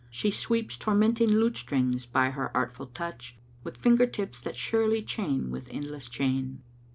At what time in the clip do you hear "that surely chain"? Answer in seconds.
4.41-5.51